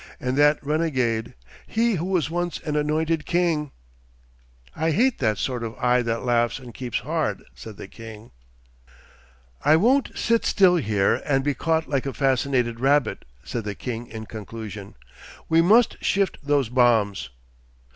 And 0.19 0.35
that 0.35 0.57
renegade! 0.65 1.35
He 1.67 1.93
who 1.93 2.05
was 2.07 2.31
once 2.31 2.59
an 2.61 2.75
anointed 2.75 3.23
king!... 3.23 3.69
'I 4.75 4.89
hate 4.89 5.19
that 5.19 5.37
sort 5.37 5.63
of 5.63 5.75
eye 5.75 6.01
that 6.01 6.25
laughs 6.25 6.57
and 6.57 6.73
keeps 6.73 7.01
hard,' 7.01 7.43
said 7.53 7.77
the 7.77 7.87
king. 7.87 8.31
'I 9.63 9.75
won't 9.75 10.17
sit 10.17 10.43
still 10.43 10.77
here 10.77 11.21
and 11.23 11.43
be 11.43 11.53
caught 11.53 11.87
like 11.87 12.07
a 12.07 12.13
fascinated 12.13 12.79
rabbit,' 12.79 13.25
said 13.43 13.63
the 13.63 13.75
king 13.75 14.07
in 14.07 14.25
conclusion. 14.25 14.95
'We 15.49 15.61
must 15.61 16.03
shift 16.03 16.39
those 16.41 16.69
bombs. 16.69 17.29